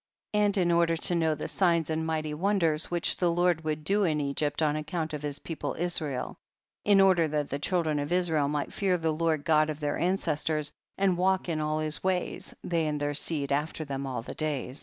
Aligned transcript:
8. 0.33 0.39
And 0.39 0.57
in 0.57 0.71
order 0.71 0.97
to 0.97 1.13
know 1.13 1.35
the 1.35 1.47
signs 1.47 1.91
and 1.91 2.07
mighty 2.07 2.33
wonders 2.33 2.89
which 2.89 3.17
the 3.17 3.29
Lord 3.29 3.63
would 3.63 3.83
do 3.83 4.03
in 4.03 4.19
Egypt 4.19 4.63
on 4.63 4.75
account 4.75 5.13
of 5.13 5.21
his 5.21 5.37
people 5.37 5.75
Israel, 5.77 6.37
in 6.83 6.99
order 6.99 7.27
that 7.27 7.51
the 7.51 7.59
chil 7.59 7.83
dren 7.83 7.99
of 7.99 8.11
Israel 8.11 8.47
might 8.47 8.73
fear 8.73 8.97
the 8.97 9.13
Lord 9.13 9.45
God 9.45 9.69
of 9.69 9.79
their 9.79 9.99
ancestors, 9.99 10.73
and 10.97 11.19
walk 11.19 11.47
in 11.47 11.59
all 11.61 11.77
his 11.77 12.03
ways, 12.03 12.55
they 12.63 12.87
and 12.87 12.99
their 12.99 13.13
seed 13.13 13.51
af 13.51 13.73
ter 13.73 13.85
them 13.85 14.07
all 14.07 14.23
the 14.23 14.33
days. 14.33 14.79